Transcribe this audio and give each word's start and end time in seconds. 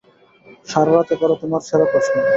সারারাতে 0.67 1.13
করা 1.21 1.35
তোমার 1.41 1.61
সেরা 1.67 1.85
প্রশ্ন। 1.91 2.13